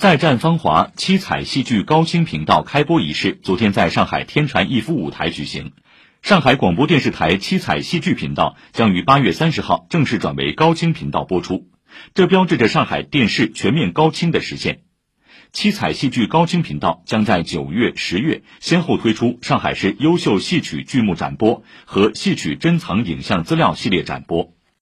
[0.00, 5.72] 再战芳华七彩戏剧高清频道开播仪式昨天在上海天传逸夫舞台举行。
[6.22, 11.66] 上海广播电视台七彩戏剧频道将于八月三十号正式转为高清频道播出，
[12.14, 14.80] 这标志着上海电视全面高清的实现。
[15.52, 24.54] 七彩戏剧高清频道将在九月、十月先后推出上海市优秀戏曲剧目展播和戏曲珍藏影像资料系列展播。